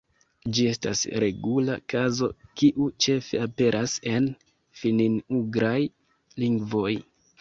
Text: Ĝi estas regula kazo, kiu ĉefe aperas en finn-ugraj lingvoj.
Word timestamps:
Ĝi 0.57 0.63
estas 0.69 1.01
regula 1.23 1.75
kazo, 1.93 2.29
kiu 2.61 2.87
ĉefe 3.07 3.41
aperas 3.43 3.95
en 4.15 4.33
finn-ugraj 4.81 5.79
lingvoj. 6.47 6.91